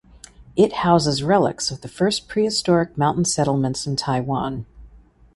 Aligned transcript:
It 0.55 0.73
houses 0.77 1.21
relics 1.21 1.69
of 1.69 1.81
the 1.81 1.87
first 1.87 2.27
prehistoric 2.27 2.97
mountain 2.97 3.23
settlements 3.23 3.85
in 3.85 3.95
Taiwan. 3.97 4.65